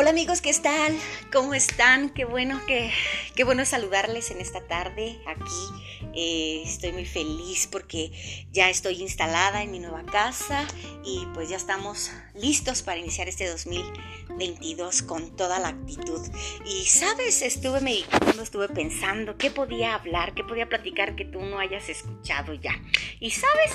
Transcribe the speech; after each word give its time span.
Hola 0.00 0.10
amigos, 0.10 0.40
¿qué 0.40 0.52
tal? 0.54 0.96
¿Cómo 1.32 1.54
están? 1.54 2.10
Qué 2.10 2.24
bueno 2.24 2.60
que 2.68 2.92
qué 3.34 3.42
bueno 3.42 3.64
saludarles 3.64 4.30
en 4.30 4.40
esta 4.40 4.60
tarde 4.60 5.18
aquí. 5.26 6.06
Eh, 6.14 6.62
estoy 6.64 6.92
muy 6.92 7.04
feliz 7.04 7.66
porque 7.66 8.12
ya 8.52 8.70
estoy 8.70 9.02
instalada 9.02 9.60
en 9.60 9.72
mi 9.72 9.80
nueva 9.80 10.04
casa 10.04 10.64
y 11.04 11.26
pues 11.34 11.48
ya 11.48 11.56
estamos 11.56 12.12
listos 12.36 12.82
para 12.84 13.00
iniciar 13.00 13.26
este 13.26 13.48
2022 13.48 15.02
con 15.02 15.34
toda 15.34 15.58
la 15.58 15.70
actitud. 15.70 16.20
Y 16.64 16.84
sabes, 16.84 17.42
estuve 17.42 17.80
meditando, 17.80 18.40
estuve 18.40 18.68
pensando 18.68 19.36
qué 19.36 19.50
podía 19.50 19.96
hablar, 19.96 20.32
qué 20.32 20.44
podía 20.44 20.68
platicar 20.68 21.16
que 21.16 21.24
tú 21.24 21.40
no 21.40 21.58
hayas 21.58 21.88
escuchado 21.88 22.54
ya. 22.54 22.80
Y 23.18 23.32
sabes, 23.32 23.72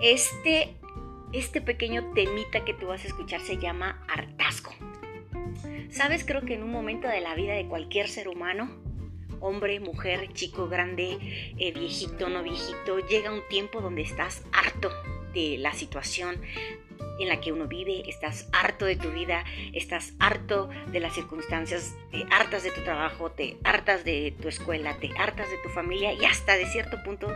este 0.00 0.78
este 1.34 1.60
pequeño 1.60 2.14
temita 2.14 2.64
que 2.64 2.72
tú 2.72 2.86
vas 2.86 3.04
a 3.04 3.08
escuchar 3.08 3.42
se 3.42 3.58
llama 3.58 4.02
hartazgo. 4.08 4.87
Sabes, 5.98 6.24
creo 6.24 6.42
que 6.42 6.54
en 6.54 6.62
un 6.62 6.70
momento 6.70 7.08
de 7.08 7.20
la 7.20 7.34
vida 7.34 7.54
de 7.54 7.66
cualquier 7.66 8.06
ser 8.06 8.28
humano, 8.28 8.70
hombre, 9.40 9.80
mujer, 9.80 10.32
chico, 10.32 10.68
grande, 10.68 11.18
eh, 11.58 11.72
viejito, 11.72 12.28
no 12.28 12.44
viejito, 12.44 13.00
llega 13.08 13.32
un 13.32 13.42
tiempo 13.48 13.80
donde 13.80 14.02
estás 14.02 14.44
harto 14.52 14.92
de 15.34 15.58
la 15.58 15.72
situación 15.72 16.40
en 17.18 17.28
la 17.28 17.40
que 17.40 17.50
uno 17.50 17.66
vive, 17.66 18.08
estás 18.08 18.48
harto 18.52 18.84
de 18.84 18.94
tu 18.94 19.10
vida, 19.10 19.44
estás 19.72 20.14
harto 20.20 20.68
de 20.92 21.00
las 21.00 21.14
circunstancias, 21.14 21.96
te 22.12 22.24
hartas 22.30 22.62
de 22.62 22.70
tu 22.70 22.82
trabajo, 22.82 23.32
te 23.32 23.56
hartas 23.64 24.04
de 24.04 24.32
tu 24.40 24.46
escuela, 24.46 24.96
te 25.00 25.10
hartas 25.18 25.50
de 25.50 25.58
tu 25.64 25.68
familia 25.68 26.12
y 26.12 26.24
hasta 26.26 26.56
de 26.56 26.66
cierto 26.66 27.02
punto 27.02 27.26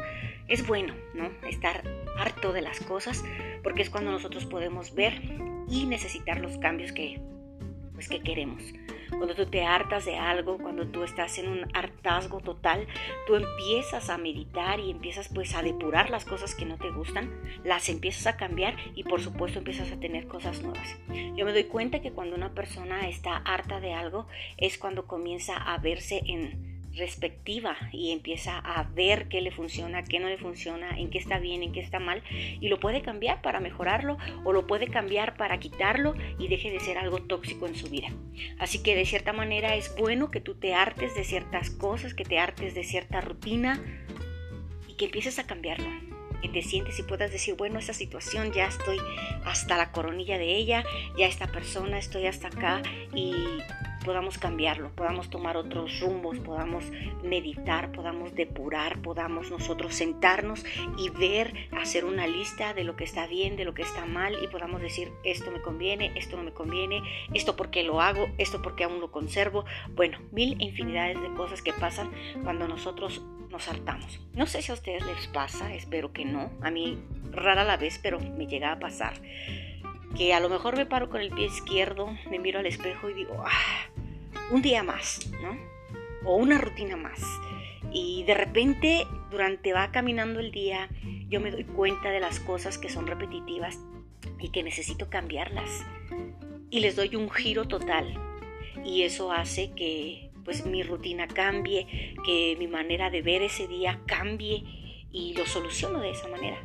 es 0.47 0.65
bueno, 0.65 0.95
¿no? 1.15 1.33
Estar 1.49 1.83
harto 2.17 2.53
de 2.53 2.63
las 2.63 2.79
cosas 2.79 3.25
porque 3.65 3.83
es 3.83 3.91
cuando 3.91 4.13
nosotros 4.13 4.47
podemos 4.47 4.95
ver 4.95 5.21
y 5.69 5.87
necesitar 5.87 6.41
los 6.41 6.59
cambios 6.59 6.93
que 6.93 7.21
que 8.09 8.21
queremos. 8.21 8.63
Cuando 9.11 9.35
tú 9.35 9.47
te 9.47 9.65
hartas 9.65 10.05
de 10.05 10.17
algo, 10.17 10.59
cuando 10.59 10.87
tú 10.87 11.05
estás 11.05 11.39
en 11.39 11.49
un 11.49 11.67
hartazgo 11.75 12.41
total, 12.41 12.87
tú 13.27 13.37
empiezas 13.37 14.09
a 14.09 14.19
meditar 14.19 14.81
y 14.81 14.91
empiezas 14.91 15.29
pues 15.29 15.55
a 15.55 15.63
depurar 15.63 16.11
las 16.11 16.25
cosas 16.25 16.55
que 16.55 16.65
no 16.65 16.79
te 16.79 16.91
gustan, 16.91 17.31
las 17.63 17.89
empiezas 17.89 18.27
a 18.27 18.37
cambiar 18.37 18.75
y 18.95 19.05
por 19.05 19.21
supuesto 19.21 19.59
empiezas 19.59 19.93
a 19.93 20.01
tener 20.01 20.27
cosas 20.27 20.63
nuevas. 20.63 20.97
Yo 21.37 21.45
me 21.45 21.53
doy 21.53 21.65
cuenta 21.65 22.01
que 22.01 22.13
cuando 22.13 22.37
una 22.37 22.55
persona 22.55 23.09
está 23.09 23.37
harta 23.37 23.81
de 23.81 23.93
algo 23.93 24.27
es 24.57 24.79
cuando 24.79 25.07
comienza 25.07 25.57
a 25.57 25.79
verse 25.79 26.23
en 26.27 26.72
respectiva 26.95 27.77
y 27.93 28.13
empieza 28.13 28.59
a 28.59 28.85
ver 28.85 29.29
qué 29.29 29.41
le 29.41 29.51
funciona, 29.51 30.05
qué 30.05 30.19
no 30.19 30.29
le 30.29 30.39
funciona, 30.39 30.99
en 30.99 31.11
qué 31.11 31.19
está 31.19 31.39
bien, 31.39 31.63
en 31.63 31.73
qué 31.73 31.81
está 31.81 31.99
mal 31.99 32.23
y 32.31 32.69
lo 32.69 32.81
puede 32.81 33.03
cambiar 33.03 33.41
para 33.43 33.61
mejorarlo 33.61 34.19
o 34.45 34.53
lo 34.53 34.67
puede 34.67 34.89
cambiar 34.89 35.37
para 35.37 35.59
quitarlo 35.59 36.15
y 36.39 36.49
deje 36.49 36.71
de 36.71 36.81
ser 36.81 36.99
algo 36.99 37.23
tóxico 37.23 37.67
en 37.67 37.75
su 37.75 37.89
vida. 37.89 38.09
Así 38.59 38.83
que 38.83 38.95
de 38.95 39.07
cierta 39.07 39.33
manera 39.33 39.75
es 39.77 39.95
bueno 39.97 40.31
que 40.31 40.41
tú 40.41 40.55
te 40.55 40.75
hartes 40.75 41.15
de 41.15 41.25
ciertas 41.25 41.71
cosas, 41.71 42.15
que 42.15 42.25
te 42.25 42.39
hartes 42.39 42.75
de 42.75 42.85
cierta 42.85 43.21
rutina 43.21 43.83
y 44.89 44.95
que 44.95 45.07
empieces 45.07 45.39
a 45.39 45.47
cambiarlo. 45.47 45.89
Que 46.43 46.49
te 46.49 46.63
sientes 46.63 46.99
y 46.99 47.05
puedas 47.05 47.31
decir, 47.31 47.55
bueno, 47.55 47.79
esa 47.79 47.93
situación 47.93 48.53
ya 48.53 48.67
estoy 48.67 48.99
hasta 49.45 49.77
la 49.77 49.93
coronilla 49.93 50.39
de 50.39 50.57
ella, 50.57 50.85
ya 51.17 51.27
esta 51.27 51.47
persona 51.47 51.99
estoy 51.99 52.27
hasta 52.27 52.49
acá 52.49 52.83
y 53.15 53.33
podamos 54.03 54.39
cambiarlo, 54.39 54.91
podamos 54.95 55.31
tomar 55.31 55.57
otros 55.57 56.01
rumbos, 56.01 56.39
podamos 56.39 56.85
meditar, 57.23 57.93
podamos 57.93 58.35
depurar, 58.35 59.01
podamos 59.03 59.51
nosotros 59.51 59.95
sentarnos 59.95 60.65
y 60.99 61.11
ver, 61.11 61.53
hacer 61.73 62.05
una 62.05 62.27
lista 62.27 62.75
de 62.75 62.85
lo 62.85 62.97
que 62.97 63.05
está 63.05 63.27
bien, 63.27 63.57
de 63.57 63.65
lo 63.65 63.75
que 63.75 63.83
está 63.83 64.07
mal 64.07 64.37
y 64.43 64.49
podamos 64.49 64.81
decir 64.81 65.13
esto 65.25 65.51
me 65.51 65.61
conviene, 65.63 66.13
esto 66.17 66.37
no 66.37 66.43
me 66.43 66.53
conviene, 66.53 67.03
esto 67.35 67.57
porque 67.57 67.83
lo 67.83 68.01
hago, 68.01 68.29
esto 68.39 68.63
porque 68.63 68.85
aún 68.85 69.01
lo 69.01 69.11
conservo. 69.11 69.65
Bueno, 69.95 70.19
mil 70.31 70.61
infinidades 70.61 71.21
de 71.21 71.33
cosas 71.35 71.63
que 71.63 71.73
pasan 71.73 72.11
cuando 72.43 72.69
nosotros 72.69 73.23
nos 73.51 73.69
hartamos. 73.69 74.21
No 74.35 74.47
sé 74.47 74.63
si 74.63 74.71
a 74.71 74.75
ustedes 74.75 75.05
les 75.05 75.27
pasa, 75.29 75.75
espero 75.75 76.13
que 76.13 76.25
no. 76.25 76.51
A 76.63 76.71
mí 76.71 76.99
rara 77.31 77.65
la 77.65 77.77
vez, 77.77 78.01
pero 78.03 78.19
me 78.19 78.47
llega 78.47 78.73
a 78.73 78.79
pasar 78.79 79.15
que 80.17 80.35
a 80.35 80.41
lo 80.41 80.49
mejor 80.49 80.77
me 80.77 80.87
paro 80.87 81.09
con 81.09 81.21
el 81.21 81.31
pie 81.31 81.47
izquierdo, 81.47 82.15
me 82.31 82.39
miro 82.39 82.59
al 82.59 82.67
espejo 82.67 83.09
y 83.09 83.15
digo, 83.15 83.43
ah, 83.47 83.89
un 84.51 84.63
día 84.63 84.83
más, 84.83 85.31
¿no? 85.43 85.57
O 86.25 86.37
una 86.37 86.59
rutina 86.59 86.97
más. 86.97 87.21
Y 87.93 88.25
de 88.25 88.35
repente, 88.35 89.07
durante 89.31 89.73
va 89.73 89.91
caminando 89.91 90.41
el 90.41 90.51
día, 90.51 90.89
yo 91.29 91.41
me 91.41 91.51
doy 91.51 91.65
cuenta 91.65 92.11
de 92.11 92.21
las 92.21 92.41
cosas 92.41 92.79
que 92.79 92.89
son 92.89 93.07
repetitivas 93.07 93.79
y 94.39 94.51
que 94.51 94.63
necesito 94.63 95.09
cambiarlas. 95.11 95.85
Y 96.71 96.81
les 96.81 96.97
doy 96.97 97.17
un 97.17 97.31
giro 97.31 97.67
total. 97.67 98.15
Y 98.85 99.03
eso 99.03 99.33
hace 99.33 99.73
que 99.73 100.31
pues 100.45 100.67
mi 100.67 100.83
rutina 100.83 101.29
cambie, 101.29 102.15
que 102.25 102.57
mi 102.59 102.67
manera 102.67 103.11
de 103.11 103.23
ver 103.23 103.43
ese 103.43 103.69
día 103.69 104.01
cambie 104.07 104.65
y 105.13 105.35
lo 105.35 105.47
soluciono 105.47 106.01
de 106.01 106.11
esa 106.11 106.29
manera. 106.29 106.59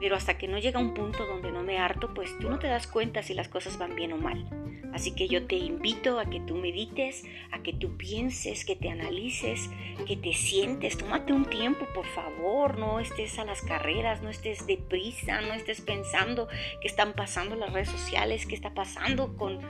Pero 0.00 0.16
hasta 0.16 0.38
que 0.38 0.48
no 0.48 0.58
llega 0.58 0.78
un 0.78 0.94
punto 0.94 1.26
donde 1.26 1.50
no 1.50 1.62
me 1.62 1.78
harto, 1.78 2.14
pues 2.14 2.36
tú 2.38 2.48
no 2.48 2.58
te 2.58 2.68
das 2.68 2.86
cuenta 2.86 3.22
si 3.22 3.34
las 3.34 3.48
cosas 3.48 3.78
van 3.78 3.96
bien 3.96 4.12
o 4.12 4.16
mal. 4.16 4.48
Así 4.98 5.12
que 5.12 5.28
yo 5.28 5.46
te 5.46 5.54
invito 5.54 6.18
a 6.18 6.24
que 6.24 6.40
tú 6.40 6.56
medites, 6.56 7.22
a 7.52 7.62
que 7.62 7.72
tú 7.72 7.96
pienses, 7.96 8.64
que 8.64 8.74
te 8.74 8.90
analices, 8.90 9.70
que 10.08 10.16
te 10.16 10.32
sientes. 10.32 10.98
Tómate 10.98 11.32
un 11.32 11.44
tiempo, 11.44 11.86
por 11.94 12.04
favor. 12.04 12.80
No 12.80 12.98
estés 12.98 13.38
a 13.38 13.44
las 13.44 13.62
carreras, 13.62 14.22
no 14.22 14.28
estés 14.28 14.66
deprisa, 14.66 15.40
no 15.40 15.54
estés 15.54 15.82
pensando 15.82 16.48
qué 16.80 16.88
están 16.88 17.12
pasando 17.12 17.54
las 17.54 17.72
redes 17.72 17.90
sociales, 17.90 18.44
qué 18.44 18.56
está 18.56 18.74
pasando 18.74 19.36
con 19.36 19.60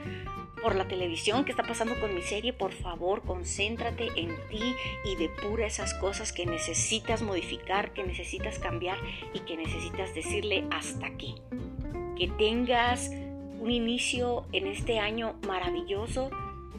por 0.63 0.73
la 0.73 0.87
televisión, 0.87 1.45
qué 1.45 1.51
está 1.51 1.63
pasando 1.63 1.97
con 1.99 2.15
mi 2.15 2.23
serie, 2.23 2.51
por 2.51 2.73
favor, 2.73 3.21
concéntrate 3.21 4.07
en 4.15 4.35
ti 4.49 4.75
y 5.05 5.15
depura 5.15 5.67
esas 5.67 5.93
cosas 5.93 6.33
que 6.33 6.47
necesitas 6.47 7.21
modificar, 7.21 7.93
que 7.93 8.03
necesitas 8.03 8.57
cambiar 8.57 8.97
y 9.35 9.41
que 9.41 9.55
necesitas 9.55 10.15
decirle 10.15 10.65
hasta 10.71 11.05
aquí. 11.05 11.35
Que 12.17 12.27
tengas 12.27 13.11
un 13.59 13.71
inicio 13.71 14.45
en 14.51 14.67
este 14.67 14.99
año 14.99 15.35
maravilloso 15.45 16.29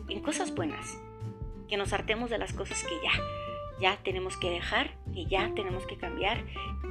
en 0.08 0.20
cosas 0.20 0.54
buenas. 0.54 0.98
Que 1.68 1.76
nos 1.76 1.92
hartemos 1.92 2.30
de 2.30 2.38
las 2.38 2.52
cosas 2.52 2.82
que 2.82 2.94
ya, 3.02 3.12
ya 3.80 4.02
tenemos 4.02 4.36
que 4.36 4.50
dejar, 4.50 4.96
que 5.14 5.26
ya 5.26 5.52
tenemos 5.54 5.86
que 5.86 5.96
cambiar 5.96 6.44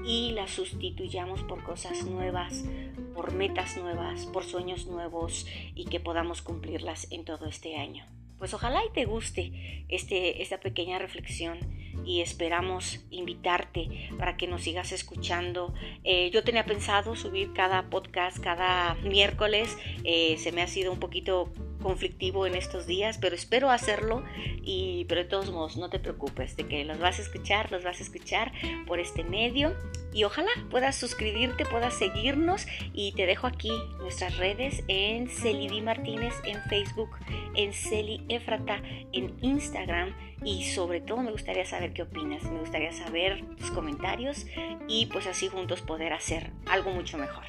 y 0.05 0.31
las 0.31 0.51
sustituyamos 0.51 1.43
por 1.43 1.63
cosas 1.63 2.03
nuevas, 2.05 2.65
por 3.13 3.33
metas 3.33 3.77
nuevas, 3.77 4.25
por 4.27 4.45
sueños 4.45 4.87
nuevos 4.87 5.45
y 5.75 5.85
que 5.85 5.99
podamos 5.99 6.41
cumplirlas 6.41 7.11
en 7.11 7.25
todo 7.25 7.47
este 7.47 7.75
año. 7.75 8.05
Pues 8.39 8.53
ojalá 8.53 8.81
y 8.85 8.93
te 8.93 9.05
guste 9.05 9.85
este, 9.89 10.41
esta 10.41 10.59
pequeña 10.59 10.97
reflexión 10.97 11.59
y 12.05 12.21
esperamos 12.21 13.05
invitarte 13.11 14.09
para 14.17 14.37
que 14.37 14.47
nos 14.47 14.63
sigas 14.63 14.91
escuchando. 14.91 15.73
Eh, 16.03 16.31
yo 16.31 16.43
tenía 16.43 16.65
pensado 16.65 17.15
subir 17.15 17.53
cada 17.53 17.89
podcast 17.89 18.39
cada 18.39 18.95
miércoles, 18.95 19.77
eh, 20.03 20.37
se 20.37 20.51
me 20.51 20.61
ha 20.61 20.67
sido 20.67 20.91
un 20.91 20.99
poquito 20.99 21.51
conflictivo 21.81 22.45
en 22.45 22.55
estos 22.55 22.85
días, 22.85 23.17
pero 23.17 23.35
espero 23.35 23.69
hacerlo 23.71 24.23
y 24.63 25.05
pero 25.07 25.21
de 25.23 25.27
todos 25.27 25.51
modos 25.51 25.77
no 25.77 25.89
te 25.89 25.99
preocupes 25.99 26.55
de 26.55 26.67
que 26.67 26.83
los 26.85 26.99
vas 26.99 27.19
a 27.19 27.21
escuchar, 27.21 27.71
los 27.71 27.83
vas 27.83 27.99
a 27.99 28.03
escuchar 28.03 28.51
por 28.85 28.99
este 28.99 29.23
medio 29.23 29.75
y 30.13 30.23
ojalá 30.23 30.49
puedas 30.69 30.95
suscribirte, 30.95 31.65
puedas 31.65 31.93
seguirnos 31.93 32.65
y 32.93 33.13
te 33.13 33.25
dejo 33.25 33.47
aquí 33.47 33.71
nuestras 33.99 34.37
redes 34.37 34.83
en 34.87 35.27
Celi 35.27 35.81
Martínez 35.81 36.33
en 36.45 36.61
Facebook, 36.63 37.09
en 37.55 37.73
Celi 37.73 38.25
Efrata 38.27 38.81
en 39.13 39.35
Instagram 39.41 40.15
y 40.43 40.63
sobre 40.63 41.01
todo 41.01 41.21
me 41.21 41.31
gustaría 41.31 41.65
saber 41.65 41.93
qué 41.93 42.03
opinas, 42.03 42.43
me 42.43 42.59
gustaría 42.59 42.93
saber 42.93 43.43
tus 43.57 43.71
comentarios 43.71 44.45
y 44.87 45.07
pues 45.07 45.27
así 45.27 45.47
juntos 45.47 45.81
poder 45.81 46.13
hacer 46.13 46.51
algo 46.65 46.91
mucho 46.91 47.17
mejor. 47.17 47.43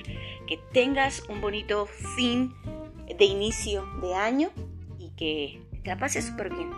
Que 0.46 0.58
tengas 0.72 1.22
un 1.28 1.40
bonito 1.40 1.86
fin 2.16 2.54
de 3.20 3.26
inicio 3.26 3.84
de 4.00 4.14
año 4.14 4.50
y 4.98 5.10
que 5.10 5.62
la 5.84 5.98
pases 5.98 6.24
súper 6.24 6.48
bien. 6.48 6.70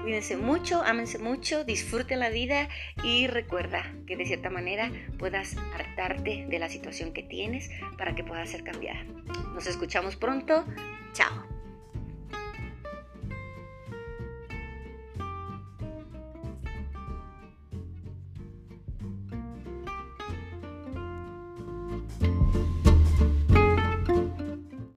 Cuídense 0.00 0.36
mucho, 0.36 0.80
ámense 0.82 1.18
mucho, 1.18 1.64
disfruten 1.64 2.20
la 2.20 2.30
vida 2.30 2.68
y 3.02 3.26
recuerda 3.26 3.92
que 4.06 4.16
de 4.16 4.24
cierta 4.24 4.48
manera 4.48 4.92
puedas 5.18 5.56
hartarte 5.74 6.46
de 6.48 6.58
la 6.60 6.68
situación 6.68 7.12
que 7.12 7.24
tienes 7.24 7.68
para 7.98 8.14
que 8.14 8.22
pueda 8.22 8.46
ser 8.46 8.62
cambiada. 8.62 9.02
Nos 9.54 9.66
escuchamos 9.66 10.14
pronto. 10.14 10.64
Chao. 11.14 11.52